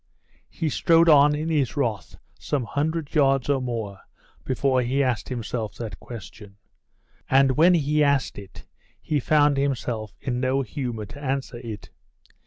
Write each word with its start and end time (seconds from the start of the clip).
He 0.49 0.67
strode 0.69 1.07
on 1.07 1.35
in 1.35 1.49
his 1.49 1.77
wrath 1.77 2.15
some 2.39 2.63
hundred 2.63 3.13
yards 3.13 3.49
or 3.51 3.61
more 3.61 3.99
before 4.43 4.81
he 4.81 5.03
asked 5.03 5.29
himself 5.29 5.75
that 5.75 5.99
question. 5.99 6.57
And 7.29 7.51
when 7.51 7.75
he 7.75 8.03
asked 8.03 8.39
it, 8.39 8.65
he 8.99 9.19
found 9.19 9.57
himself 9.57 10.15
in 10.19 10.39
no 10.39 10.63
humour 10.63 11.05
to 11.05 11.23
answer 11.23 11.57
it. 11.63 11.91